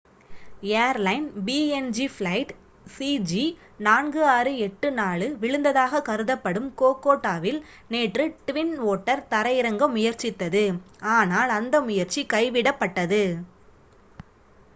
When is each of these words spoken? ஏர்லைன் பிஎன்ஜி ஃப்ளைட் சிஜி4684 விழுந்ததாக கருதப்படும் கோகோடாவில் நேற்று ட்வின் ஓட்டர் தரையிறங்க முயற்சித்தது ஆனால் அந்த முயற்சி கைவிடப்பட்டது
ஏர்லைன் 0.77 1.25
பிஎன்ஜி 1.41 2.05
ஃப்ளைட் 2.13 2.51
சிஜி4684 2.93 3.51
விழுந்ததாக 5.43 6.01
கருதப்படும் 6.07 6.69
கோகோடாவில் 6.75 7.59
நேற்று 7.89 8.25
ட்வின் 8.47 8.73
ஓட்டர் 8.89 9.25
தரையிறங்க 9.31 9.89
முயற்சித்தது 9.93 10.63
ஆனால் 11.17 11.53
அந்த 11.57 11.81
முயற்சி 11.83 12.23
கைவிடப்பட்டது 12.33 13.21